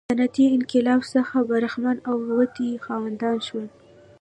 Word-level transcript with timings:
صنعتي 0.09 0.45
انقلاب 0.57 1.01
څخه 1.13 1.37
برخمن 1.49 1.97
او 2.09 2.15
د 2.25 2.27
ودې 2.37 2.69
خاوندان 2.85 3.37
شول. 3.47 3.67